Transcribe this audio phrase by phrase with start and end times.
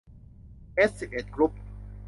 [0.73, 1.51] เอสสิบเอ็ดกรุ๊ป